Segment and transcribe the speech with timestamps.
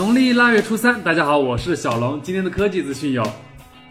[0.00, 2.18] 农历腊月初三，大家好，我是小龙。
[2.22, 3.22] 今天的科技资讯有：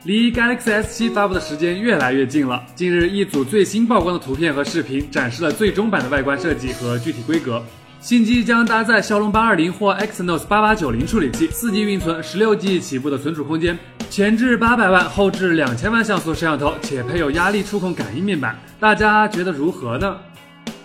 [0.06, 2.64] 离 Galaxy S7 发布的时间越来越近了。
[2.74, 7.64] 近日，一组最新曝光的图片和视频展示了最终版的外观设计和具体规格。
[8.00, 13.78] 新机将搭载骁龙八二零或 Exynos 八八九零处理器，四 G 运存，十六 G 起步的存储空间，
[14.10, 18.58] 前置八百万，后置两千万像素摄像头，且配有压力触控感应面板。
[18.80, 20.18] 大家觉得如何呢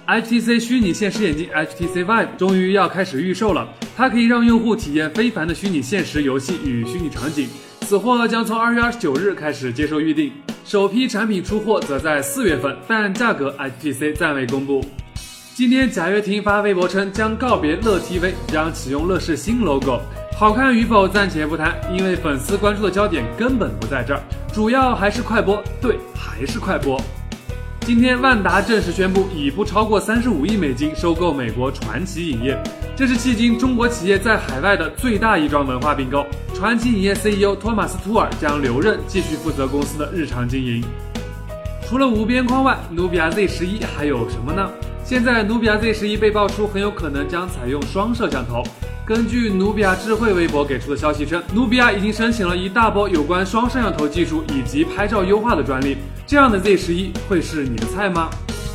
[0.07, 7.49] ？HTC 虚拟现实眼镜 HTC Vive 终于要开始预售了，它可以让用户体验非凡的虚拟现实游戏与虚拟场景。
[7.81, 10.33] 此货将从二月二十九日开始接受预定，
[10.65, 14.85] 首批产品出货则在四月份，但价格 HTC 暂未公布。
[15.55, 20.01] 今天贾跃亭发微博称将告别乐 TV，将启用乐视新 logo，
[20.37, 24.21] 好看与否暂且不谈，因为粉丝关注的焦点根本不在这儿，
[24.53, 27.01] 主要还是快播，对，还是快播。
[27.85, 32.59] 今天，万达正式宣布以不超过三十五亿美金收购美国传奇影业，
[32.97, 36.25] 这是迄今中国企业在海外的最大一桩文化并购。
[36.55, 40.83] 传奇影业 CEO 托马斯·托尔将留任，继续负责公司的日常经营。
[41.87, 44.71] 除了无边框外，努比亚 Z 十一还有什么呢？
[45.07, 48.63] 现在，努比亚 Z 十一被爆出很有可能将采用双摄像头。
[49.05, 55.99] 根据努比亚智慧微博给出的消息称，努比亚已经申请了一大波有关双摄像头技术以及拍照优化的专利。
[56.27, 58.31] 这样的 Z 十一会是你的菜吗？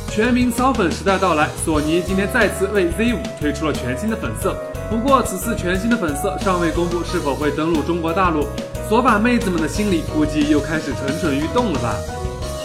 [0.08, 4.56] 全民骚粉时代到来，索尼今天再次为 Z 五推出了全新的粉色。
[4.88, 8.46] 不过此次全新的粉色尚未公布是否会登陆中国大陆，
[8.88, 11.96] 索法妹子们的心里估计又开始蠢蠢欲动了吧？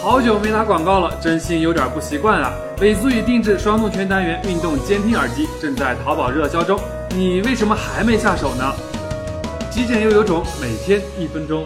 [0.06, 2.52] 好久没打广告了，真心有点不习惯啊。
[2.80, 8.72] 美足以定制双动圈单元运动监听耳机正在淘宝热销中，你为什么还没下手呢？
[9.68, 11.64] 极简又有种，每天一分钟。